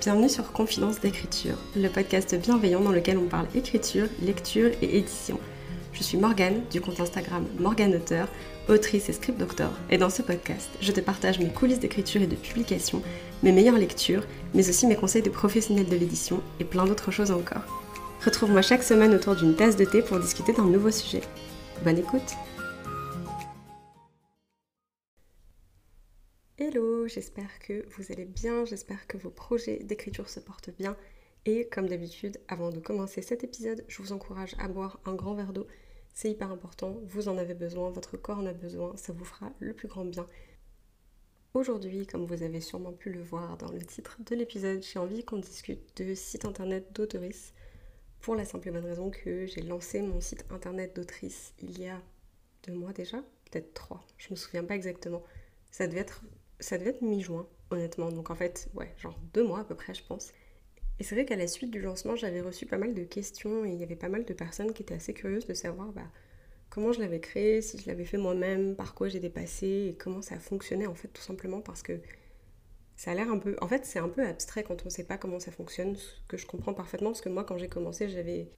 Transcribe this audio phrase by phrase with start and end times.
[0.00, 5.38] Bienvenue sur Confidence d'écriture, le podcast bienveillant dans lequel on parle écriture, lecture et édition.
[5.92, 8.26] Je suis Morgane du compte Instagram Morgane Auteur,
[8.70, 12.26] autrice et script doctor, et dans ce podcast, je te partage mes coulisses d'écriture et
[12.26, 13.02] de publication,
[13.42, 14.24] mes meilleures lectures,
[14.54, 17.84] mais aussi mes conseils de professionnels de l'édition et plein d'autres choses encore.
[18.24, 21.20] Retrouve-moi chaque semaine autour d'une tasse de thé pour discuter d'un nouveau sujet.
[21.84, 22.36] Bonne écoute
[27.10, 30.96] j'espère que vous allez bien, j'espère que vos projets d'écriture se portent bien.
[31.44, 35.34] Et comme d'habitude, avant de commencer cet épisode, je vous encourage à boire un grand
[35.34, 35.66] verre d'eau.
[36.14, 39.52] C'est hyper important, vous en avez besoin, votre corps en a besoin, ça vous fera
[39.58, 40.26] le plus grand bien.
[41.54, 45.24] Aujourd'hui, comme vous avez sûrement pu le voir dans le titre de l'épisode, j'ai envie
[45.24, 47.54] qu'on discute de site internet d'autrice
[48.20, 51.88] pour la simple et bonne raison que j'ai lancé mon site internet d'autrice il y
[51.88, 52.00] a
[52.64, 53.18] deux mois déjà,
[53.50, 55.22] peut-être trois, je me souviens pas exactement.
[55.70, 56.22] Ça devait être
[56.60, 58.10] ça devait être mi-juin, honnêtement.
[58.10, 60.32] Donc en fait, ouais, genre deux mois à peu près, je pense.
[60.98, 63.70] Et c'est vrai qu'à la suite du lancement, j'avais reçu pas mal de questions et
[63.70, 66.06] il y avait pas mal de personnes qui étaient assez curieuses de savoir bah,
[66.68, 70.22] comment je l'avais créé, si je l'avais fait moi-même, par quoi j'ai dépassé et comment
[70.22, 72.00] ça fonctionnait en fait tout simplement parce que
[72.96, 73.56] ça a l'air un peu...
[73.62, 76.36] En fait c'est un peu abstrait quand on sait pas comment ça fonctionne, ce que
[76.36, 78.50] je comprends parfaitement parce que moi quand j'ai commencé j'avais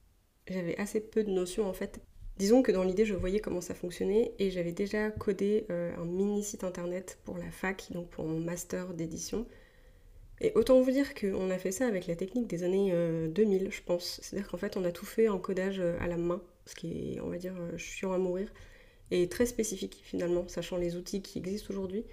[0.47, 2.01] j'avais assez peu de notions en fait
[2.37, 6.05] Disons que dans l'idée, je voyais comment ça fonctionnait et j'avais déjà codé euh, un
[6.05, 9.45] mini site internet pour la fac, donc pour mon master d'édition.
[10.41, 12.91] Et autant vous dire qu'on a fait ça avec la technique des années
[13.29, 14.19] 2000, euh, je pense.
[14.23, 17.15] C'est-à-dire qu'en fait, on a tout fait en codage euh, à la main, ce qui
[17.15, 18.51] est, on va dire, chiant à mourir,
[19.11, 22.03] et très spécifique finalement, sachant les outils qui existent aujourd'hui.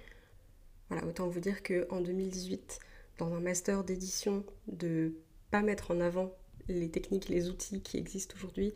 [0.89, 2.79] Voilà, autant vous dire qu'en 2018,
[3.17, 5.13] dans un master d'édition, de
[5.49, 6.35] pas mettre en avant
[6.67, 8.73] les techniques, les outils qui existent aujourd'hui,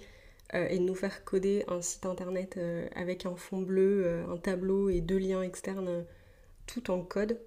[0.54, 4.28] euh, et de nous faire coder un site internet euh, avec un fond bleu, euh,
[4.28, 6.06] un tableau et deux liens externes,
[6.68, 7.40] tout en code,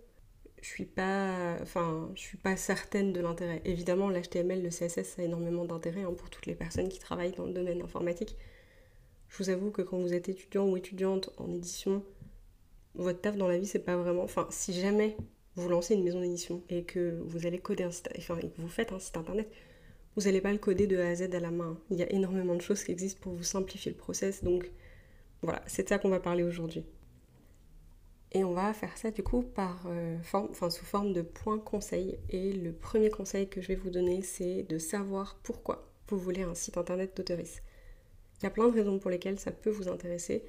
[0.60, 3.62] je suis pas, enfin, je suis pas certaine de l'intérêt.
[3.64, 7.46] Évidemment, l'HTML, le CSS, a énormément d'intérêt hein, pour toutes les personnes qui travaillent dans
[7.46, 8.36] le domaine informatique.
[9.28, 12.04] Je vous avoue que quand vous êtes étudiant ou étudiante en édition,
[12.94, 14.22] votre taf dans la vie, c'est pas vraiment.
[14.24, 15.16] Enfin, si jamais
[15.54, 18.92] vous lancez une maison d'édition et que vous allez coder enfin, et que vous faites
[18.92, 19.48] un site internet,
[20.18, 21.78] vous n'allez pas le coder de A à Z à la main.
[21.90, 24.42] Il y a énormément de choses qui existent pour vous simplifier le process.
[24.42, 24.68] Donc
[25.42, 26.84] voilà, c'est de ça qu'on va parler aujourd'hui.
[28.32, 29.44] Et on va faire ça du coup
[29.86, 32.18] euh, sous forme de points conseils.
[32.30, 36.42] Et le premier conseil que je vais vous donner, c'est de savoir pourquoi vous voulez
[36.42, 37.62] un site internet d'autoris.
[38.40, 40.42] Il y a plein de raisons pour lesquelles ça peut vous intéresser.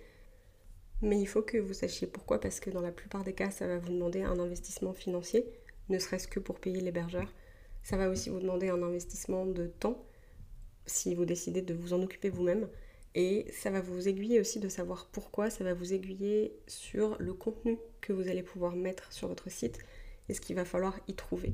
[1.03, 3.67] Mais il faut que vous sachiez pourquoi, parce que dans la plupart des cas, ça
[3.67, 5.45] va vous demander un investissement financier,
[5.89, 7.31] ne serait-ce que pour payer l'hébergeur,
[7.83, 10.05] ça va aussi vous demander un investissement de temps
[10.85, 12.67] si vous décidez de vous en occuper vous-même.
[13.15, 17.33] Et ça va vous aiguiller aussi de savoir pourquoi, ça va vous aiguiller sur le
[17.33, 19.79] contenu que vous allez pouvoir mettre sur votre site
[20.29, 21.53] et ce qu'il va falloir y trouver.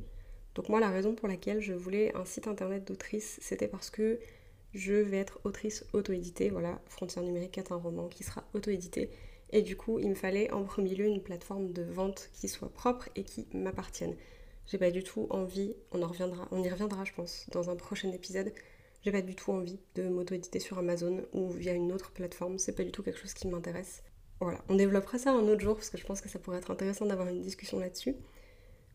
[0.53, 4.19] Donc moi la raison pour laquelle je voulais un site internet d'autrice, c'était parce que
[4.73, 9.09] je vais être autrice auto-éditée, voilà, Frontière numérique est un roman qui sera auto-édité.
[9.51, 12.73] Et du coup, il me fallait en premier lieu une plateforme de vente qui soit
[12.73, 14.15] propre et qui m'appartienne.
[14.67, 17.75] J'ai pas du tout envie, on en reviendra, on y reviendra je pense dans un
[17.75, 18.51] prochain épisode.
[19.03, 22.75] J'ai pas du tout envie de m'auto-éditer sur Amazon ou via une autre plateforme, c'est
[22.75, 24.01] pas du tout quelque chose qui m'intéresse.
[24.39, 26.71] Voilà, on développera ça un autre jour parce que je pense que ça pourrait être
[26.71, 28.15] intéressant d'avoir une discussion là-dessus.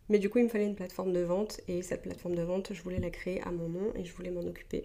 [0.09, 2.73] Mais du coup, il me fallait une plateforme de vente et cette plateforme de vente,
[2.75, 4.85] je voulais la créer à mon nom et je voulais m'en occuper.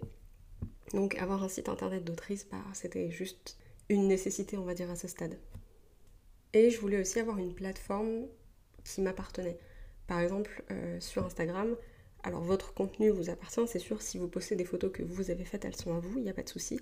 [0.94, 3.58] Donc avoir un site internet d'autrice, bah, c'était juste
[3.88, 5.36] une nécessité, on va dire, à ce stade.
[6.52, 8.26] Et je voulais aussi avoir une plateforme
[8.84, 9.58] qui m'appartenait.
[10.06, 11.76] Par exemple, euh, sur Instagram,
[12.22, 15.44] alors votre contenu vous appartient, c'est sûr, si vous postez des photos que vous avez
[15.44, 16.80] faites, elles sont à vous, il n'y a pas de souci.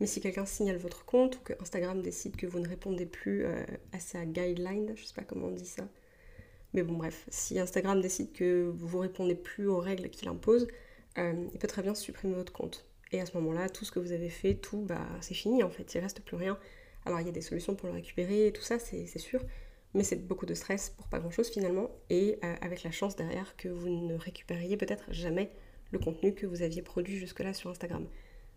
[0.00, 3.44] Mais si quelqu'un signale votre compte ou que Instagram décide que vous ne répondez plus
[3.44, 3.62] euh,
[3.92, 5.86] à sa guideline, je sais pas comment on dit ça,
[6.74, 10.66] mais bon bref, si Instagram décide que vous répondez plus aux règles qu'il impose,
[11.18, 12.86] euh, il peut très bien supprimer votre compte.
[13.12, 15.70] Et à ce moment-là, tout ce que vous avez fait, tout, bah c'est fini en
[15.70, 16.58] fait, il reste plus rien.
[17.04, 19.42] Alors il y a des solutions pour le récupérer et tout ça, c'est sûr
[19.94, 23.16] mais c'est beaucoup de stress pour pas grand chose finalement, et euh, avec la chance
[23.16, 25.50] derrière que vous ne récupériez peut-être jamais
[25.90, 28.06] le contenu que vous aviez produit jusque-là sur Instagram.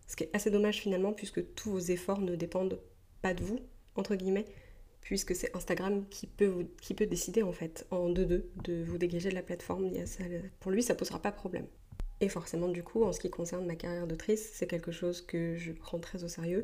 [0.06, 2.80] Ce qui est assez dommage finalement, puisque tous vos efforts ne dépendent
[3.22, 3.58] pas de vous,
[3.96, 4.46] entre guillemets,
[5.00, 9.28] puisque c'est Instagram qui peut, qui peut décider en fait, en 2-2, de vous dégager
[9.28, 9.90] de la plateforme.
[10.60, 11.66] pour lui, ça posera pas problème.
[12.20, 15.56] Et forcément, du coup, en ce qui concerne ma carrière d'autrice, c'est quelque chose que
[15.56, 16.62] je prends très au sérieux.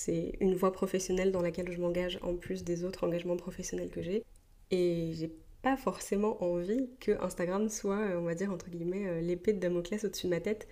[0.00, 4.00] C'est une voie professionnelle dans laquelle je m'engage en plus des autres engagements professionnels que
[4.00, 4.22] j'ai.
[4.70, 9.20] Et j'ai pas forcément envie que Instagram soit, euh, on va dire, entre guillemets, euh,
[9.20, 10.68] l'épée de Damoclès au-dessus de ma tête,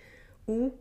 [0.47, 0.71] ou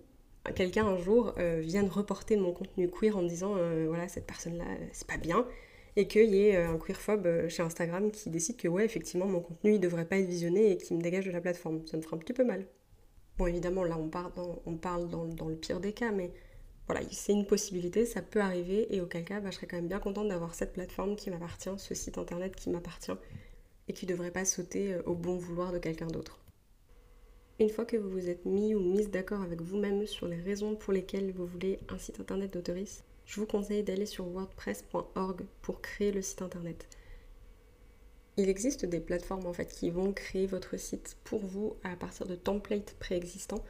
[0.55, 3.57] quelqu'un un jour euh, vienne reporter mon contenu queer en me disant
[3.89, 5.45] voilà, cette personne-là, c'est pas bien.
[5.97, 9.75] et qu'il y ait un queerphobe chez Instagram qui décide que ouais effectivement mon contenu
[9.75, 11.85] il devrait pas être visionné et qui me dégage de la plateforme.
[11.89, 12.65] Ça me fera un petit peu mal.
[13.39, 16.31] Bon évidemment là on parle dans le pire des cas mais
[16.87, 19.89] voilà, c'est une possibilité, ça peut arriver, et auquel cas, bah, je serais quand même
[19.89, 23.17] bien contente d'avoir cette plateforme qui m'appartient, ce site internet qui m'appartient,
[23.89, 26.39] et qui ne devrait pas sauter euh, au bon vouloir de quelqu'un d'autre.
[27.59, 30.77] Une fois que vous vous êtes mis ou mise d'accord avec vous-même sur les raisons
[30.77, 35.81] pour lesquelles vous voulez un site internet d'autoris, je vous conseille d'aller sur wordpress.org pour
[35.81, 36.87] créer le site internet.
[38.37, 42.27] Il existe des plateformes en fait qui vont créer votre site pour vous à partir
[42.27, 43.65] de templates préexistants,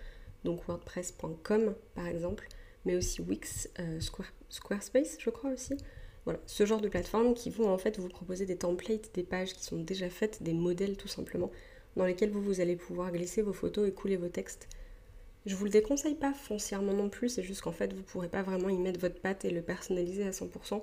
[0.44, 2.48] donc wordpress.com par exemple,
[2.86, 4.00] mais aussi Wix, euh,
[4.48, 5.76] Squarespace, je crois aussi.
[6.24, 9.52] Voilà, ce genre de plateformes qui vont en fait vous proposer des templates, des pages
[9.52, 11.50] qui sont déjà faites, des modèles tout simplement,
[11.96, 14.68] dans lesquels vous, vous allez pouvoir glisser vos photos et couler vos textes.
[15.44, 18.42] Je vous le déconseille pas foncièrement non plus, c'est juste qu'en fait vous pourrez pas
[18.42, 20.82] vraiment y mettre votre patte et le personnaliser à 100%,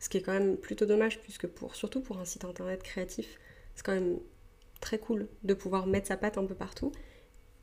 [0.00, 3.38] ce qui est quand même plutôt dommage puisque pour, surtout pour un site internet créatif,
[3.76, 4.18] c'est quand même
[4.80, 6.90] très cool de pouvoir mettre sa patte un peu partout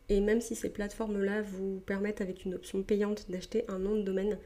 [0.09, 4.03] et même si ces plateformes-là vous permettent avec une option payante d'acheter un nom de
[4.03, 4.37] domaine,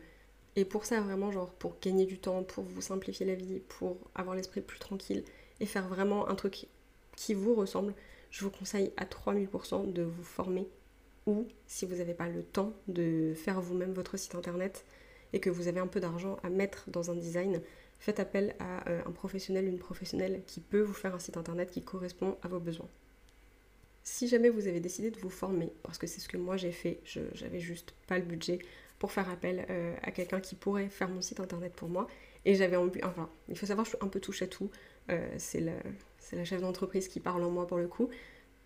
[0.56, 3.98] Et pour ça, vraiment, genre, pour gagner du temps, pour vous simplifier la vie, pour
[4.14, 5.22] avoir l'esprit plus tranquille
[5.60, 6.66] et faire vraiment un truc
[7.14, 7.94] qui vous ressemble,
[8.30, 10.66] je vous conseille à 3000% de vous former
[11.26, 14.84] ou si vous n'avez pas le temps de faire vous-même votre site internet
[15.32, 17.60] et que vous avez un peu d'argent à mettre dans un design,
[17.98, 21.70] faites appel à euh, un professionnel, une professionnelle qui peut vous faire un site internet
[21.70, 22.88] qui correspond à vos besoins.
[24.04, 26.70] Si jamais vous avez décidé de vous former, parce que c'est ce que moi j'ai
[26.70, 28.60] fait, j'avais juste pas le budget,
[28.98, 32.06] pour faire appel euh, à quelqu'un qui pourrait faire mon site internet pour moi.
[32.44, 34.70] Et j'avais envie, enfin, il faut savoir, je suis un peu touche à tout.
[35.10, 35.72] Euh, c'est la,
[36.32, 38.08] la, chef d'entreprise qui parle en moi pour le coup.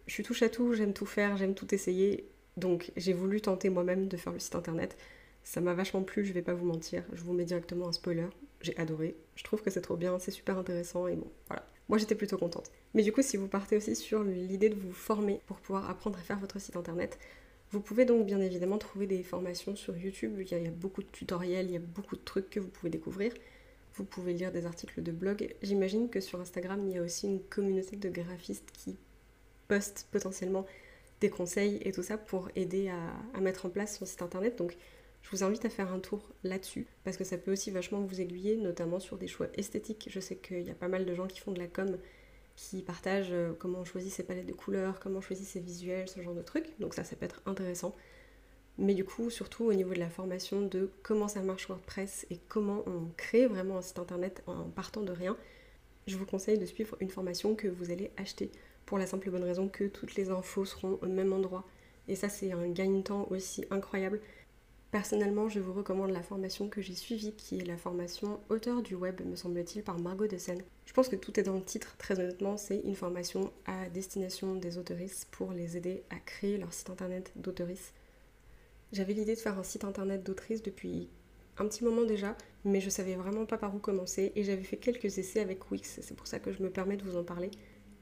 [0.06, 2.28] Je suis touche à tout, j'aime tout faire, j'aime tout essayer.
[2.56, 4.96] Donc j'ai voulu tenter moi-même de faire le site internet.
[5.42, 7.04] Ça m'a vachement plu, je vais pas vous mentir.
[7.12, 8.26] Je vous mets directement un spoiler.
[8.60, 9.16] J'ai adoré.
[9.36, 11.64] Je trouve que c'est trop bien, c'est super intéressant et bon, voilà.
[11.88, 12.70] Moi j'étais plutôt contente.
[12.94, 16.18] Mais du coup, si vous partez aussi sur l'idée de vous former pour pouvoir apprendre
[16.18, 17.18] à faire votre site internet,
[17.70, 21.08] vous pouvez donc bien évidemment trouver des formations sur YouTube, il y, a, beaucoup de
[21.08, 23.32] tutoriels, il y a beaucoup de trucs que vous pouvez découvrir.
[23.94, 25.54] Vous pouvez lire des articles de blog.
[25.62, 28.96] J'imagine que sur Instagram, il y a aussi une communauté de graphistes qui
[29.68, 30.66] postent potentiellement
[31.20, 32.88] des conseils et tout ça pour aider
[33.34, 34.56] à, mettre en place son site internet.
[34.56, 34.76] Donc
[35.22, 38.20] je vous invite à faire un tour là-dessus parce que ça peut aussi vachement vous
[38.20, 40.08] aiguiller, notamment sur des choix esthétiques.
[40.10, 41.98] Je sais qu'il y a pas mal de gens qui font de la com
[42.60, 46.08] qui partagent euh, comment on choisit ses palettes de couleurs, comment on choisit ses visuels,
[46.08, 46.78] ce genre de trucs.
[46.78, 47.96] Donc ça, ça peut être intéressant.
[48.76, 52.38] Mais du coup, surtout au niveau de la formation de comment ça marche WordPress et
[52.48, 55.36] comment on crée vraiment un site internet en partant de rien,
[56.06, 58.50] je vous conseille de suivre une formation que vous allez acheter
[58.84, 61.66] pour la simple et bonne raison que toutes les infos seront au même endroit.
[62.08, 64.20] Et ça, c'est un gain de temps aussi incroyable
[64.90, 68.96] Personnellement, je vous recommande la formation que j'ai suivie, qui est la formation auteur du
[68.96, 70.62] web, me semble-t-il, par Margot de Seine.
[70.84, 74.56] Je pense que tout est dans le titre, très honnêtement, c'est une formation à destination
[74.56, 77.94] des autoristes pour les aider à créer leur site internet d'autoristes.
[78.92, 81.08] J'avais l'idée de faire un site internet d'autrice depuis
[81.56, 84.76] un petit moment déjà, mais je savais vraiment pas par où commencer et j'avais fait
[84.78, 87.52] quelques essais avec Wix, c'est pour ça que je me permets de vous en parler.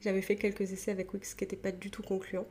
[0.01, 2.47] J'avais fait quelques essais avec Wix qui n'étaient pas du tout concluants.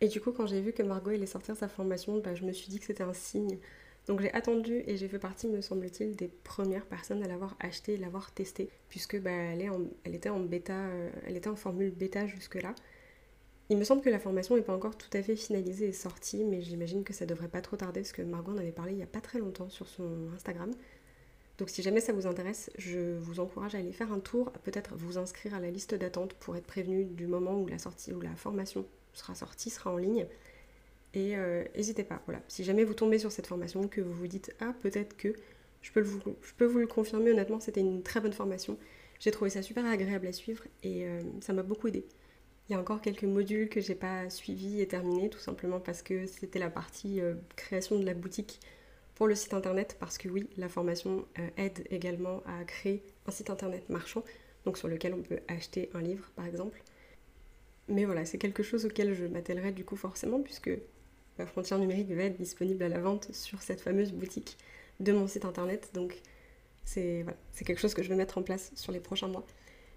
[0.00, 2.52] Et du coup, quand j'ai vu que Margot allait sortir sa formation, bah, je me
[2.52, 3.58] suis dit que c'était un signe.
[4.06, 7.94] Donc j'ai attendu et j'ai fait partie, me semble-t-il, des premières personnes à l'avoir acheté
[7.94, 10.14] et l'avoir testé, puisque bah, euh, elle
[11.36, 12.74] était en formule bêta jusque-là.
[13.68, 16.44] Il me semble que la formation n'est pas encore tout à fait finalisée et sortie,
[16.44, 18.96] mais j'imagine que ça devrait pas trop tarder parce que Margot en avait parlé il
[18.96, 20.72] n'y a pas très longtemps sur son Instagram.
[21.58, 24.96] Donc si jamais ça vous intéresse, je vous encourage à aller faire un tour, peut-être
[24.96, 28.20] vous inscrire à la liste d'attente pour être prévenu du moment où la sortie ou
[28.20, 30.26] la formation sera sortie, sera en ligne.
[31.14, 32.40] Et euh, n'hésitez pas, voilà.
[32.48, 35.34] Si jamais vous tombez sur cette formation, que vous vous dites ah peut-être que
[35.82, 38.78] je peux, vous, le confirmer honnêtement, c'était une très bonne formation.
[39.18, 42.06] J'ai trouvé ça super agréable à suivre et euh, ça m'a beaucoup aidé.
[42.68, 46.02] Il y a encore quelques modules que j'ai pas suivis et terminés, tout simplement parce
[46.02, 48.60] que c'était la partie euh, création de la boutique
[49.16, 51.26] pour le site internet, parce que oui, la formation
[51.58, 54.24] aide également à créer un site internet marchand,
[54.64, 56.82] donc sur lequel on peut acheter un livre par exemple.
[57.90, 60.70] Mais voilà, c'est quelque chose auquel je m'attellerai du coup forcément, puisque
[61.38, 64.56] la frontière numérique va être disponible à la vente sur cette fameuse boutique
[65.00, 66.20] de mon site internet, donc
[66.84, 67.24] c'est
[67.64, 69.46] quelque chose que je vais mettre en place sur les prochains mois.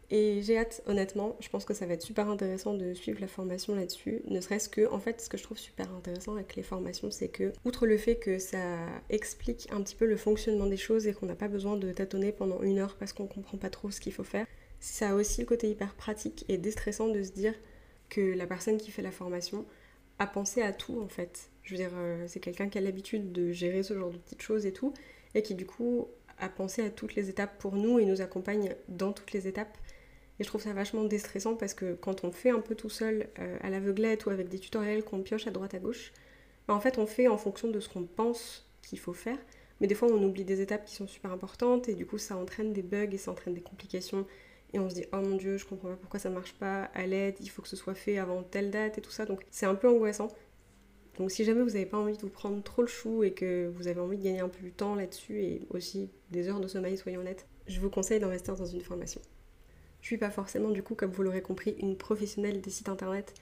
[0.09, 3.27] Et j'ai hâte, honnêtement, je pense que ça va être super intéressant de suivre la
[3.27, 4.21] formation là-dessus.
[4.27, 7.29] Ne serait-ce que, en fait, ce que je trouve super intéressant avec les formations, c'est
[7.29, 8.77] que, outre le fait que ça
[9.09, 12.31] explique un petit peu le fonctionnement des choses et qu'on n'a pas besoin de tâtonner
[12.31, 14.45] pendant une heure parce qu'on comprend pas trop ce qu'il faut faire,
[14.79, 17.55] ça a aussi le côté hyper pratique et déstressant de se dire
[18.09, 19.65] que la personne qui fait la formation
[20.19, 21.49] a pensé à tout en fait.
[21.63, 24.41] Je veux dire, euh, c'est quelqu'un qui a l'habitude de gérer ce genre de petites
[24.41, 24.93] choses et tout,
[25.35, 26.07] et qui du coup
[26.39, 29.77] a pensé à toutes les étapes pour nous et nous accompagne dans toutes les étapes
[30.39, 33.27] et je trouve ça vachement déstressant parce que quand on fait un peu tout seul
[33.39, 36.11] euh, à l'aveuglette ou avec des tutoriels qu'on pioche à droite à gauche,
[36.67, 39.37] bah, en fait on fait en fonction de ce qu'on pense qu'il faut faire.
[39.79, 42.35] Mais des fois on oublie des étapes qui sont super importantes et du coup ça
[42.35, 44.25] entraîne des bugs et ça entraîne des complications.
[44.73, 47.05] Et on se dit oh mon dieu je comprends pas pourquoi ça marche pas, à
[47.05, 49.25] l'aide, il faut que ce soit fait avant telle date et tout ça.
[49.25, 50.29] Donc c'est un peu angoissant.
[51.17, 53.71] Donc si jamais vous n'avez pas envie de vous prendre trop le chou et que
[53.75, 56.67] vous avez envie de gagner un peu de temps là-dessus et aussi des heures de
[56.67, 59.21] sommeil, soyons honnêtes, je vous conseille d'investir dans une formation.
[60.01, 63.33] Je suis pas forcément, du coup, comme vous l'aurez compris, une professionnelle des sites internet.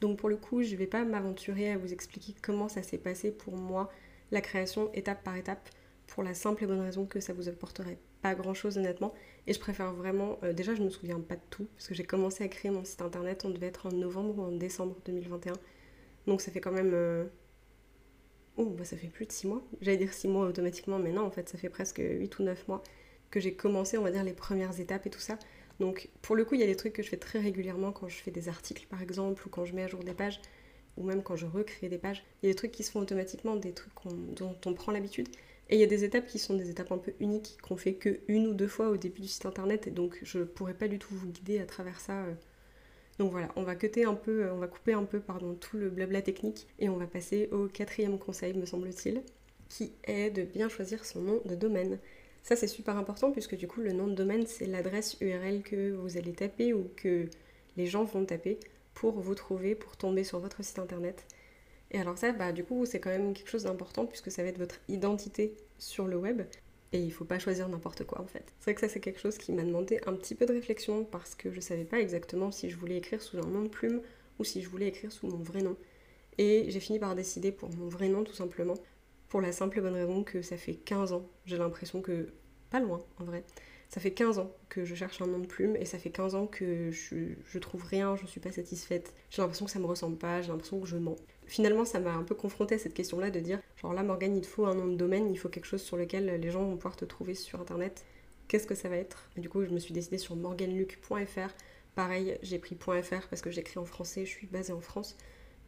[0.00, 3.30] Donc pour le coup, je vais pas m'aventurer à vous expliquer comment ça s'est passé
[3.30, 3.90] pour moi,
[4.30, 5.68] la création étape par étape,
[6.10, 9.14] pour la simple et bonne raison que ça vous apporterait pas grand chose honnêtement.
[9.46, 12.04] Et je préfère vraiment, euh, déjà je me souviens pas de tout, parce que j'ai
[12.04, 15.54] commencé à créer mon site internet, on devait être en novembre ou en décembre 2021.
[16.26, 16.92] Donc ça fait quand même...
[16.92, 17.24] Euh,
[18.56, 19.62] oh, bah ça fait plus de 6 mois.
[19.80, 22.68] J'allais dire 6 mois automatiquement, mais non, en fait ça fait presque 8 ou 9
[22.68, 22.82] mois
[23.30, 25.38] que j'ai commencé, on va dire, les premières étapes et tout ça.
[25.78, 28.08] Donc pour le coup, il y a des trucs que je fais très régulièrement quand
[28.08, 30.40] je fais des articles par exemple, ou quand je mets à jour des pages,
[30.96, 32.24] ou même quand je recrée des pages.
[32.42, 33.92] Il y a des trucs qui se font automatiquement, des trucs
[34.34, 35.28] dont on prend l'habitude.
[35.70, 37.94] Et il y a des étapes qui sont des étapes un peu uniques, qu'on fait
[37.94, 40.88] que une ou deux fois au début du site internet, et donc je pourrais pas
[40.88, 42.24] du tout vous guider à travers ça.
[42.24, 42.34] Euh.
[43.18, 45.76] Donc voilà, on va cuter un peu, euh, on va couper un peu pardon, tout
[45.76, 49.22] le blabla technique et on va passer au quatrième conseil, me semble-t-il,
[49.68, 51.98] qui est de bien choisir son nom de domaine.
[52.42, 55.92] Ça, c'est super important puisque du coup, le nom de domaine, c'est l'adresse URL que
[55.92, 57.26] vous allez taper ou que
[57.76, 58.58] les gens vont taper
[58.94, 61.24] pour vous trouver, pour tomber sur votre site internet.
[61.90, 64.48] Et alors ça, bah, du coup, c'est quand même quelque chose d'important puisque ça va
[64.48, 66.42] être votre identité sur le web.
[66.92, 68.52] Et il ne faut pas choisir n'importe quoi en fait.
[68.58, 71.04] C'est vrai que ça c'est quelque chose qui m'a demandé un petit peu de réflexion
[71.04, 73.68] parce que je ne savais pas exactement si je voulais écrire sous un nom de
[73.68, 74.00] plume
[74.40, 75.76] ou si je voulais écrire sous mon vrai nom.
[76.38, 78.74] Et j'ai fini par décider pour mon vrai nom tout simplement
[79.30, 82.32] pour la simple bonne raison que ça fait 15 ans, j'ai l'impression que,
[82.68, 83.44] pas loin en vrai,
[83.88, 86.34] ça fait 15 ans que je cherche un nom de plume et ça fait 15
[86.34, 89.14] ans que je, je trouve rien, je suis pas satisfaite.
[89.30, 91.16] J'ai l'impression que ça me ressemble pas, j'ai l'impression que je mens.
[91.50, 94.42] Finalement, ça m'a un peu confronté à cette question-là de dire genre là, Morgane, il
[94.42, 96.76] te faut un nom de domaine, il faut quelque chose sur lequel les gens vont
[96.76, 98.04] pouvoir te trouver sur internet.
[98.46, 99.28] Qu'est-ce que ça va être?
[99.36, 101.50] Du coup, je me suis décidée sur morganluc.fr.
[101.96, 105.16] Pareil, j'ai pris .fr parce que j'écris en français, je suis basée en France.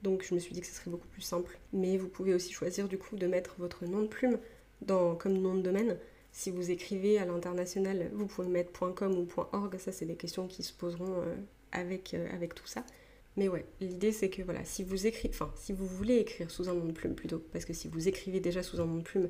[0.05, 1.59] Donc je me suis dit que ce serait beaucoup plus simple.
[1.73, 4.39] Mais vous pouvez aussi choisir du coup de mettre votre nom de plume
[4.83, 5.99] dans, comme nom de domaine.
[6.31, 9.77] Si vous écrivez à l'international, vous pouvez mettre .com ou .org.
[9.79, 11.35] Ça, c'est des questions qui se poseront euh,
[11.73, 12.85] avec, euh, avec tout ça.
[13.37, 16.69] Mais ouais, l'idée c'est que voilà, si vous écrivez, enfin, si vous voulez écrire sous
[16.69, 19.03] un nom de plume plutôt, parce que si vous écrivez déjà sous un nom de
[19.03, 19.29] plume,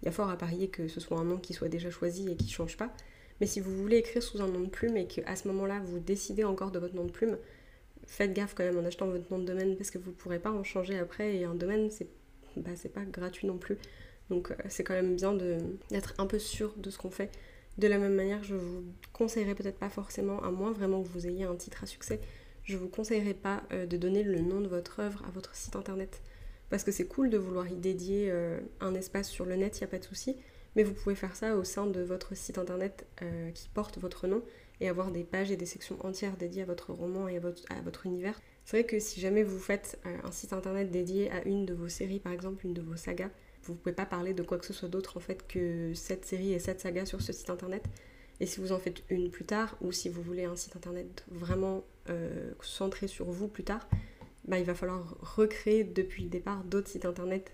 [0.00, 2.30] il y a fort à parier que ce soit un nom qui soit déjà choisi
[2.30, 2.92] et qui ne change pas.
[3.40, 5.98] Mais si vous voulez écrire sous un nom de plume et qu'à ce moment-là vous
[5.98, 7.36] décidez encore de votre nom de plume,
[8.06, 10.38] faites gaffe quand même en achetant votre nom de domaine parce que vous ne pourrez
[10.38, 12.08] pas en changer après et un domaine c'est
[12.56, 13.78] bah, pas gratuit non plus.
[14.30, 15.34] Donc euh, c'est quand même bien
[15.90, 17.30] d'être un peu sûr de ce qu'on fait.
[17.78, 21.26] De la même manière, je vous conseillerais peut-être pas forcément, à moins vraiment que vous
[21.26, 22.20] ayez un titre à succès,
[22.64, 25.76] je vous conseillerais pas euh, de donner le nom de votre œuvre à votre site
[25.76, 26.22] internet.
[26.70, 29.82] parce que c'est cool de vouloir y dédier euh, un espace sur le net, il
[29.82, 30.36] n'y a pas de souci,
[30.74, 34.26] mais vous pouvez faire ça au sein de votre site internet euh, qui porte votre
[34.26, 34.42] nom
[34.80, 37.62] et avoir des pages et des sections entières dédiées à votre roman et à votre,
[37.70, 38.40] à votre univers.
[38.64, 41.88] C'est vrai que si jamais vous faites un site internet dédié à une de vos
[41.88, 43.30] séries, par exemple une de vos sagas,
[43.64, 46.24] vous ne pouvez pas parler de quoi que ce soit d'autre en fait que cette
[46.24, 47.84] série et cette saga sur ce site internet.
[48.40, 51.24] Et si vous en faites une plus tard, ou si vous voulez un site internet
[51.30, 51.84] vraiment
[52.60, 53.88] centré sur vous plus tard,
[54.46, 57.52] bah, il va falloir recréer depuis le départ d'autres sites internet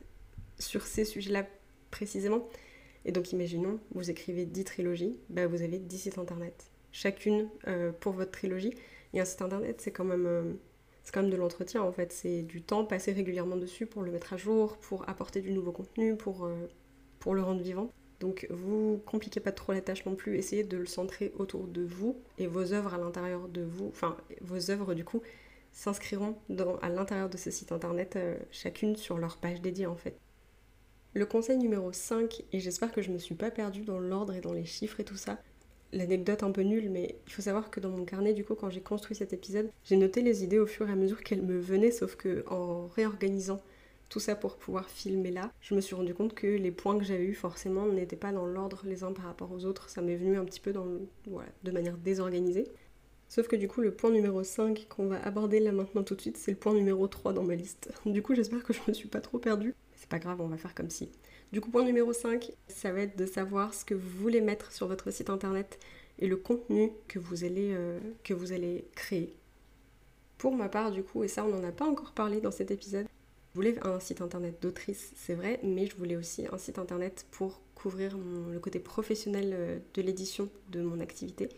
[0.59, 1.47] sur ces sujets-là
[1.91, 2.49] précisément.
[3.05, 7.93] Et donc imaginons, vous écrivez 10 trilogies, bah, vous avez 10 sites internet, chacune euh,
[7.93, 8.75] pour votre trilogie.
[9.15, 10.27] Et un site internet, c'est quand même...
[10.27, 10.53] Euh,
[11.05, 14.37] c'est de l'entretien en fait, c'est du temps passé régulièrement dessus pour le mettre à
[14.37, 16.69] jour, pour apporter du nouveau contenu, pour, euh,
[17.19, 17.91] pour le rendre vivant.
[18.21, 21.83] Donc vous compliquez pas trop la tâche non plus, essayez de le centrer autour de
[21.83, 25.23] vous et vos œuvres à l'intérieur de vous, enfin vos œuvres du coup,
[25.73, 26.37] s'inscriront
[26.83, 30.19] à l'intérieur de ce site internet, euh, chacune sur leur page dédiée en fait.
[31.15, 34.35] Le conseil numéro 5, et j'espère que je ne me suis pas perdue dans l'ordre
[34.35, 35.39] et dans les chiffres et tout ça,
[35.93, 38.71] l'anecdote un peu nulle, mais il faut savoir que dans mon carnet, du coup, quand
[38.71, 41.59] j'ai construit cet épisode, j'ai noté les idées au fur et à mesure qu'elles me
[41.59, 43.61] venaient, sauf que en réorganisant
[44.09, 47.05] tout ça pour pouvoir filmer là, je me suis rendu compte que les points que
[47.05, 50.17] j'avais eus forcément n'étaient pas dans l'ordre les uns par rapport aux autres, ça m'est
[50.17, 52.69] venu un petit peu de manière désorganisée.
[53.29, 56.21] Sauf que du coup, le point numéro 5 qu'on va aborder là maintenant tout de
[56.21, 57.93] suite, c'est le point numéro 3 dans ma liste.
[58.07, 59.75] Du coup, j'espère que je me suis pas trop perdue.
[59.97, 61.11] C'est pas grave, on va faire comme si.
[61.53, 64.73] Du coup, point numéro 5, ça va être de savoir ce que vous voulez mettre
[64.73, 65.79] sur votre site internet
[66.19, 69.37] et le contenu que vous allez, euh, que vous allez créer.
[70.39, 72.71] Pour ma part, du coup, et ça on n'en a pas encore parlé dans cet
[72.71, 73.07] épisode,
[73.53, 77.27] je voulais un site internet d'autrice, c'est vrai, mais je voulais aussi un site internet
[77.31, 81.49] pour couvrir le côté professionnel euh, de l'édition de mon activité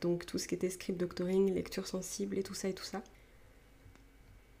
[0.00, 3.02] donc tout ce qui était script doctoring, lecture sensible et tout ça et tout ça.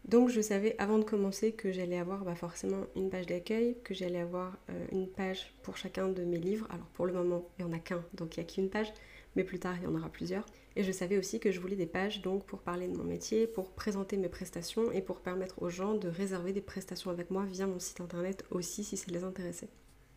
[0.04, 3.92] Donc je savais avant de commencer que j'allais avoir bah, forcément une page d'accueil, que
[3.92, 6.66] j'allais avoir euh, une page pour chacun de mes livres.
[6.70, 8.92] Alors pour le moment, il n'y en a qu'un, donc il n'y a qu'une page,
[9.36, 10.46] mais plus tard, il y en aura plusieurs.
[10.78, 13.46] Et je savais aussi que je voulais des pages donc pour parler de mon métier,
[13.46, 17.44] pour présenter mes prestations et pour permettre aux gens de réserver des prestations avec moi
[17.44, 19.68] via mon site internet aussi si ça les intéressait.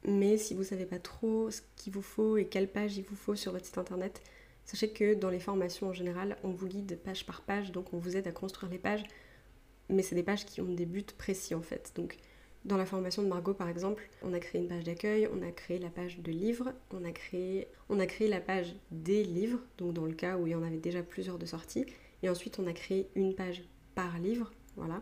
[0.05, 3.03] Mais si vous ne savez pas trop ce qu'il vous faut et quelle page il
[3.03, 4.21] vous faut sur votre site internet,
[4.65, 7.97] Sachez que dans les formations en général, on vous guide page par page, donc on
[7.97, 9.03] vous aide à construire les pages,
[9.89, 11.91] mais c'est des pages qui ont des buts précis en fait.
[11.95, 12.17] Donc
[12.65, 15.51] dans la formation de Margot par exemple, on a créé une page d'accueil, on a
[15.51, 19.59] créé la page de livres, on a créé, on a créé la page des livres,
[19.77, 21.85] donc dans le cas où il y en avait déjà plusieurs de sorties,
[22.23, 23.63] et ensuite on a créé une page
[23.95, 25.01] par livre, voilà.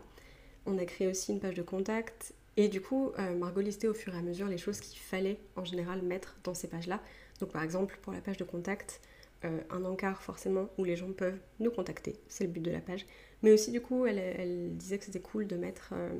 [0.66, 3.94] On a créé aussi une page de contact, et du coup, euh, Margot listait au
[3.94, 7.00] fur et à mesure les choses qu'il fallait en général mettre dans ces pages-là.
[7.40, 9.00] Donc par exemple, pour la page de contact,
[9.44, 12.80] euh, un encart forcément où les gens peuvent nous contacter, c'est le but de la
[12.80, 13.06] page.
[13.42, 16.10] Mais aussi du coup, elle, disait que c'était cool de mettre euh,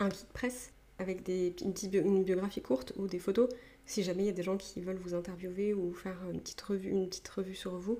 [0.00, 3.48] un kit presse avec des, une, biographie courte ou des photos,
[3.86, 6.60] si jamais il y a des gens qui veulent vous interviewer ou faire une petite
[6.60, 7.96] revue, une petite revue sur vous.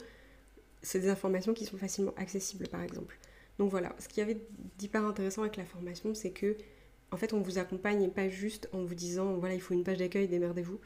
[0.83, 3.19] C'est des informations qui sont facilement accessibles par exemple.
[3.59, 4.41] Donc voilà, ce qu'il y avait
[4.79, 6.57] d'hyper intéressant avec la formation, c'est que
[7.11, 9.99] en fait on vous accompagne pas juste en vous disant voilà il faut une page
[9.99, 10.81] d'accueil, démerdez-vous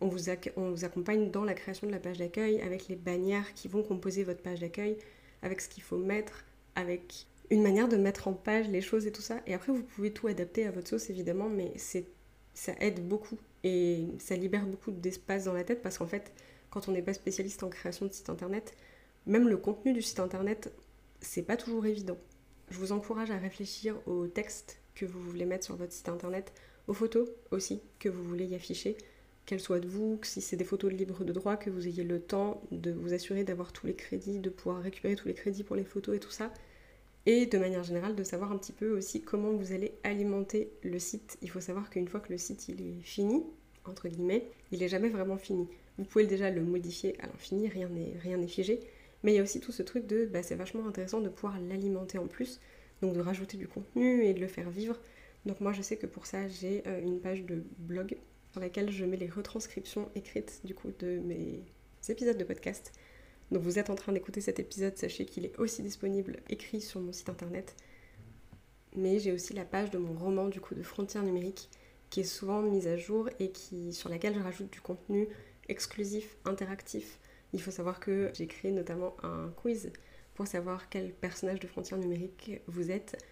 [0.00, 3.82] on vous, accompagne dans la création de la page d'accueil avec les bannières qui vont
[3.82, 4.98] composer votre page d'accueil,
[5.42, 9.12] avec ce qu'il faut mettre, avec une manière de mettre en page les choses et
[9.12, 9.40] tout ça.
[9.46, 11.74] Et après, vous pouvez tout adapter à votre sauce évidemment, mais
[12.54, 16.32] ça aide beaucoup et ça libère beaucoup d'espace dans la tête parce qu'en fait,
[16.70, 18.74] quand on n'est pas spécialiste en création de site internet,
[19.26, 20.72] même le contenu du site internet,
[21.20, 22.18] c'est pas toujours évident.
[22.70, 26.52] Je vous encourage à réfléchir au texte que vous voulez mettre sur votre site internet,
[26.86, 28.96] aux photos aussi que vous voulez y afficher,
[29.46, 32.04] qu'elles soient de vous, que si c'est des photos libres de droit, que vous ayez
[32.04, 35.64] le temps de vous assurer d'avoir tous les crédits, de pouvoir récupérer tous les crédits
[35.64, 36.52] pour les photos et tout ça.
[37.26, 40.98] Et de manière générale, de savoir un petit peu aussi comment vous allez alimenter le
[40.98, 41.38] site.
[41.40, 43.42] Il faut savoir qu'une fois que le site il est fini,
[43.86, 45.68] entre guillemets, il n'est jamais vraiment fini.
[45.96, 47.88] Vous pouvez déjà le modifier à l'infini, rien
[48.36, 48.80] n'est figé.
[49.22, 51.58] Mais il y a aussi tout ce truc de, bah, c'est vachement intéressant de pouvoir
[51.58, 52.60] l'alimenter en plus,
[53.00, 55.00] donc de rajouter du contenu et de le faire vivre.
[55.46, 58.16] Donc moi je sais que pour ça j'ai euh, une page de blog
[58.52, 61.62] sur laquelle je mets les retranscriptions écrites du coup de mes
[62.08, 62.92] épisodes de podcast.
[63.50, 67.00] Donc vous êtes en train d'écouter cet épisode, sachez qu'il est aussi disponible écrit sur
[67.00, 67.74] mon site internet.
[68.96, 71.68] Mais j'ai aussi la page de mon roman du coup de frontières numériques
[72.10, 73.52] qui est souvent mise à jour et
[73.90, 75.28] sur laquelle je rajoute du contenu
[75.68, 77.18] exclusif, interactif.
[77.52, 79.90] Il faut savoir que j'ai créé notamment un quiz
[80.34, 83.24] pour savoir quel personnage de frontières numériques vous êtes,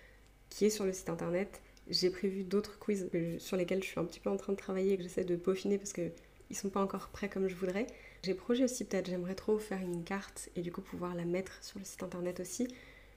[0.49, 4.05] qui est sur le site internet j'ai prévu d'autres quiz sur lesquels je suis un
[4.05, 6.13] petit peu en train de travailler et que j'essaie de peaufiner parce qu'ils
[6.51, 7.87] ne sont pas encore prêts comme je voudrais.
[8.25, 11.59] J'ai projet aussi peut-être, j'aimerais trop faire une carte et du coup pouvoir la mettre
[11.61, 12.69] sur le site internet aussi.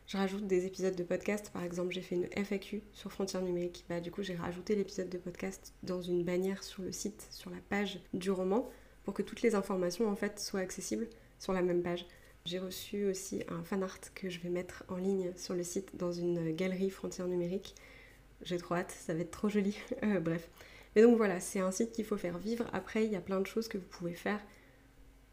[0.08, 1.52] je rajoute des épisodes de podcast.
[1.54, 3.86] Par exemple, j'ai fait une FAQ sur Frontières numériques.
[3.88, 7.52] Bah, du coup, j'ai rajouté l'épisode de podcast dans une bannière sur le site, sur
[7.52, 8.68] la page du roman,
[9.04, 12.08] pour que toutes les informations en fait soient accessibles sur la même page.
[12.46, 15.96] J'ai reçu aussi un fan art que je vais mettre en ligne sur le site
[15.98, 17.76] dans une galerie Frontières numériques.
[18.42, 19.78] J'ai trop hâte, ça va être trop joli.
[20.04, 20.50] Euh, bref.
[20.96, 22.66] Mais donc voilà, c'est un site qu'il faut faire vivre.
[22.74, 24.40] Après, il y a plein de choses que vous pouvez faire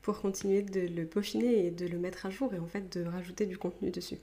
[0.02, 3.04] pour continuer de le peaufiner et de le mettre à jour et en fait de
[3.04, 4.18] rajouter du contenu dessus.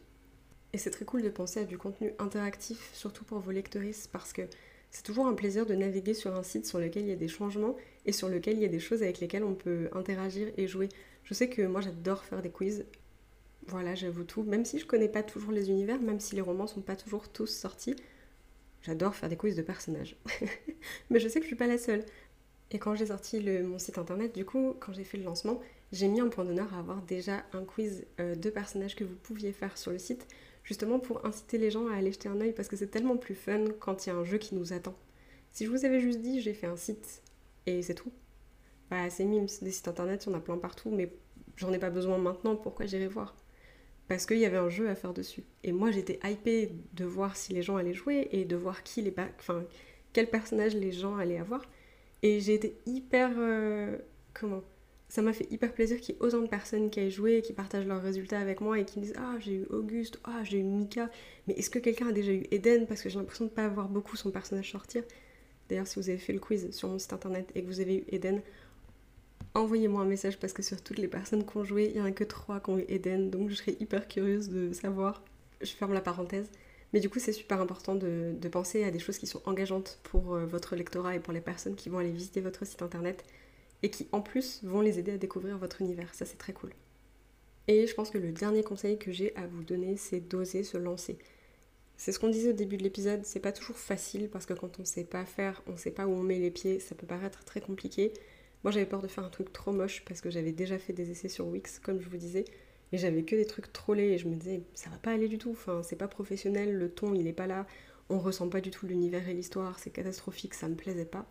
[0.74, 4.34] Et c'est très cool de penser à du contenu interactif, surtout pour vos lectrices, parce
[4.34, 4.44] que
[4.92, 7.28] c'est toujours un plaisir de naviguer sur un site sur lequel il y a des
[7.28, 10.68] changements et sur lequel il y a des choses avec lesquelles on peut interagir et
[10.68, 10.90] jouer.
[11.24, 12.86] Je sais que moi j'adore faire des quiz.
[13.68, 14.44] Voilà, j'avoue tout.
[14.44, 17.30] Même si je connais pas toujours les univers, même si les romans sont pas toujours
[17.30, 17.96] tous sortis,
[18.82, 20.16] j'adore faire des quiz de personnages.
[21.10, 22.04] Mais je sais que je suis pas la seule.
[22.72, 25.60] Et quand j'ai sorti mon site internet, du coup, quand j'ai fait le lancement,
[25.92, 29.16] j'ai mis un point d'honneur à avoir déjà un quiz euh, de personnages que vous
[29.16, 30.28] pouviez faire sur le site
[30.64, 33.34] justement pour inciter les gens à aller jeter un oeil parce que c'est tellement plus
[33.34, 34.96] fun quand il y a un jeu qui nous attend.
[35.52, 37.24] Si je vous avais juste dit j'ai fait un site
[37.66, 38.12] et c'est tout,
[38.92, 41.12] bah c'est mimes, des sites internet, il y en a plein partout, mais
[41.56, 43.36] j'en ai pas besoin maintenant, pourquoi j'irai voir?
[44.08, 45.44] Parce qu'il y avait un jeu à faire dessus.
[45.64, 49.02] Et moi j'étais hypée de voir si les gens allaient jouer et de voir qui
[49.02, 49.64] les enfin,
[50.14, 51.64] quel personnage les gens allaient avoir.
[52.24, 53.32] Et j'ai été hyper.
[53.38, 53.98] Euh,
[54.34, 54.64] comment?
[55.08, 57.42] Ça m'a fait hyper plaisir qu'il y ait autant de personnes qui aient joué et
[57.42, 60.44] qui partagent leurs résultats avec moi et qui me disent Ah, j'ai eu Auguste, ah,
[60.44, 61.10] j'ai eu Mika.
[61.48, 62.86] Mais est-ce que quelqu'un a déjà eu Eden?
[62.86, 65.04] Parce que j'ai l'impression de ne pas avoir beaucoup son personnage sortir.
[65.68, 67.98] D'ailleurs, si vous avez fait le quiz sur mon site internet et que vous avez
[67.98, 68.42] eu Eden,
[69.56, 72.06] envoyez-moi un message parce que sur toutes les personnes qui ont joué, il n'y en
[72.06, 73.30] a que 3 qui ont eu Eden.
[73.32, 75.24] Donc je serais hyper curieuse de savoir.
[75.62, 76.50] Je ferme la parenthèse.
[76.94, 80.34] Mais du coup, c'est super important de, penser à des choses qui sont engageantes pour
[80.34, 83.24] euh, votre lectorat et pour les personnes qui vont aller visiter votre site internet
[83.84, 86.14] et qui en plus vont les aider à découvrir votre univers.
[86.14, 86.72] Ça c'est très cool.
[87.68, 90.78] Et je pense que le dernier conseil que j'ai à vous donner, c'est d'oser se
[90.78, 91.20] lancer.
[91.98, 94.80] C'est ce qu'on disait au début de l'épisode, c'est pas toujours facile parce que quand
[94.80, 97.44] on sait pas faire, on sait pas où on met les pieds, ça peut paraître
[97.44, 98.14] très compliqué.
[98.64, 101.12] Moi j'avais peur de faire un truc trop moche parce que j'avais déjà fait des
[101.12, 102.46] essais sur Wix, comme je vous disais,
[102.92, 105.28] et j'avais que des trucs trop laids et je me disais ça va pas aller
[105.28, 107.66] du tout, enfin c'est pas professionnel, le ton il est pas là,
[108.10, 111.26] on ressent pas du tout l'univers et l'histoire, c'est catastrophique, ça me plaisait pas.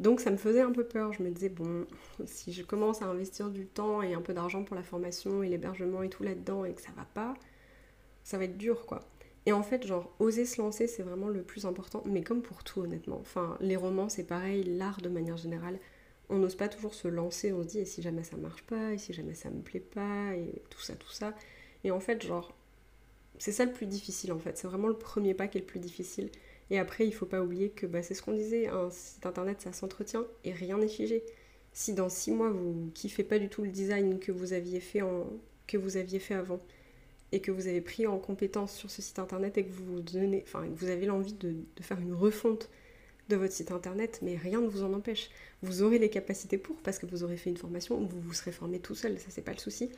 [0.00, 1.12] Donc ça me faisait un peu peur.
[1.12, 1.86] Je me disais, bon,
[2.24, 5.48] si je commence à investir du temps et un peu d'argent pour la formation et
[5.48, 7.34] l'hébergement et tout là-dedans et que ça va pas,
[8.24, 9.00] ça va être dur quoi.
[9.46, 12.64] Et en fait, genre, oser se lancer, c'est vraiment le plus important, mais comme pour
[12.64, 13.18] tout honnêtement.
[13.20, 15.78] Enfin, les romans, c'est pareil, l'art de manière générale.
[16.30, 18.92] On n'ose pas toujours se lancer, on se dit, et si jamais ça marche pas,
[18.92, 21.34] et si jamais ça me plaît pas, et tout ça, tout ça.
[21.84, 22.54] Et en fait, genre,
[23.38, 24.58] c'est ça le plus difficile en fait.
[24.58, 26.30] C'est vraiment le premier pas qui est le plus difficile.
[26.70, 29.60] Et après, il faut pas oublier que bah, c'est ce qu'on disait, un site internet
[29.60, 31.24] ça s'entretient et rien n'est figé.
[31.72, 35.02] Si dans six mois vous kiffez pas du tout le design que vous aviez fait,
[35.02, 35.26] en...
[35.66, 36.60] que vous aviez fait avant
[37.32, 40.42] et que vous avez pris en compétence sur ce site internet et que vous, donnez,
[40.46, 42.70] enfin, que vous avez l'envie de, de faire une refonte
[43.28, 45.30] de votre site internet, mais rien ne vous en empêche.
[45.62, 48.52] Vous aurez les capacités pour, parce que vous aurez fait une formation, vous vous serez
[48.52, 49.90] formé tout seul, ça c'est pas le souci.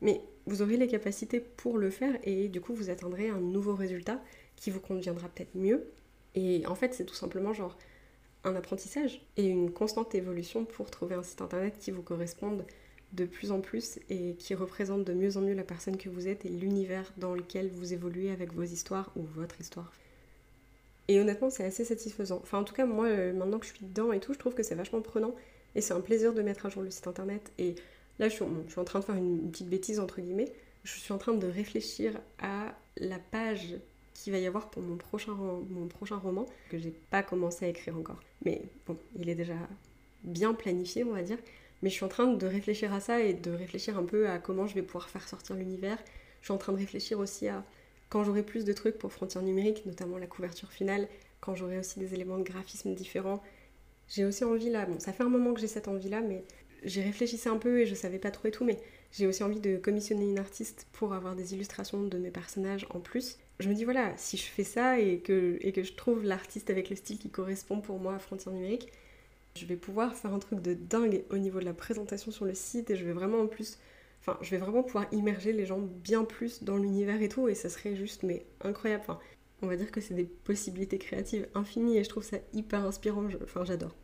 [0.00, 3.74] Mais vous aurez les capacités pour le faire et du coup vous atteindrez un nouveau
[3.74, 4.22] résultat
[4.56, 5.90] qui vous conviendra peut-être mieux
[6.34, 7.76] et en fait, c'est tout simplement genre
[8.44, 12.64] un apprentissage et une constante évolution pour trouver un site internet qui vous corresponde
[13.12, 16.28] de plus en plus et qui représente de mieux en mieux la personne que vous
[16.28, 19.92] êtes et l'univers dans lequel vous évoluez avec vos histoires ou votre histoire.
[21.08, 22.40] Et honnêtement, c'est assez satisfaisant.
[22.42, 24.54] Enfin, en tout cas, moi, euh, maintenant que je suis dedans et tout, je trouve
[24.54, 25.34] que c'est vachement prenant
[25.74, 27.52] et c'est un plaisir de mettre à jour le site internet.
[27.58, 27.74] Et
[28.18, 30.52] là, je suis, je suis en train de faire une petite bêtise, entre guillemets.
[30.84, 33.76] Je suis en train de réfléchir à la page
[34.14, 37.68] qu'il va y avoir pour mon prochain, mon prochain roman, que j'ai pas commencé à
[37.68, 38.20] écrire encore.
[38.44, 39.56] Mais bon, il est déjà
[40.24, 41.38] bien planifié, on va dire.
[41.82, 44.38] Mais je suis en train de réfléchir à ça et de réfléchir un peu à
[44.38, 45.98] comment je vais pouvoir faire sortir l'univers.
[46.40, 47.64] Je suis en train de réfléchir aussi à
[48.10, 51.08] quand j'aurai plus de trucs pour Frontières numériques, notamment la couverture finale,
[51.40, 53.42] quand j'aurai aussi des éléments de graphisme différents.
[54.08, 56.44] J'ai aussi envie là, bon, ça fait un moment que j'ai cette envie là, mais
[56.84, 58.78] j'ai réfléchi un peu et je savais pas trop et tout, mais
[59.12, 63.00] j'ai aussi envie de commissionner une artiste pour avoir des illustrations de mes personnages en
[63.00, 66.24] plus je me dis voilà, si je fais ça et que, et que je trouve
[66.24, 68.88] l'artiste avec le style qui correspond pour moi à Frontières numériques,
[69.54, 72.54] je vais pouvoir faire un truc de dingue au niveau de la présentation sur le
[72.54, 73.78] site et je vais vraiment en plus,
[74.20, 77.54] enfin, je vais vraiment pouvoir immerger les gens bien plus dans l'univers et tout et
[77.54, 79.02] ça serait juste mais incroyable.
[79.02, 79.18] Enfin,
[79.62, 83.26] on va dire que c'est des possibilités créatives infinies et je trouve ça hyper inspirant.
[83.42, 83.94] enfin, j'adore.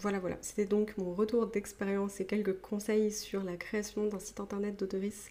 [0.00, 0.36] Voilà, voilà.
[0.40, 5.30] C'était donc mon retour d'expérience et quelques conseils sur la création d'un site internet d'autoris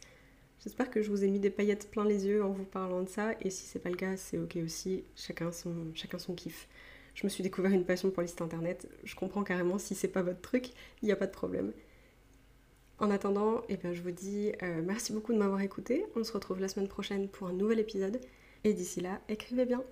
[0.64, 3.10] J'espère que je vous ai mis des paillettes plein les yeux en vous parlant de
[3.10, 6.68] ça, et si c'est pas le cas, c'est ok aussi, chacun son, chacun son kiff.
[7.16, 10.08] Je me suis découvert une passion pour les sites internet, je comprends carrément si c'est
[10.08, 10.68] pas votre truc,
[11.02, 11.74] il n'y a pas de problème.
[13.02, 16.06] En attendant, eh je vous dis euh, merci beaucoup de m'avoir écouté.
[16.16, 18.22] On se retrouve la semaine prochaine pour un nouvel épisode.
[18.64, 19.84] Et d'ici là, écrivez bien.